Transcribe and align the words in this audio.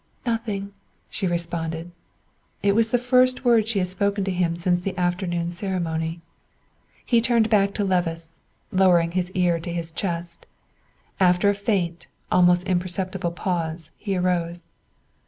"Nothing," 0.25 0.73
she 1.11 1.27
responded. 1.27 1.91
It 2.63 2.73
was 2.73 2.89
the 2.89 2.97
first 2.97 3.45
word 3.45 3.67
she 3.67 3.77
had 3.77 3.87
spoken 3.87 4.23
to 4.23 4.31
him 4.31 4.55
since 4.55 4.81
the 4.81 4.97
afternoon 4.97 5.51
ceremony. 5.51 6.21
He 7.05 7.21
turned 7.21 7.51
back 7.51 7.75
to 7.75 7.83
Levice, 7.85 8.39
lowering 8.71 9.11
his 9.11 9.29
ear 9.33 9.59
to 9.59 9.71
his 9.71 9.91
chest. 9.91 10.47
After 11.19 11.49
a 11.49 11.53
faint, 11.53 12.07
almost 12.31 12.67
imperceptible 12.67 13.31
pause 13.33 13.91
he 13.95 14.17
arose. 14.17 14.69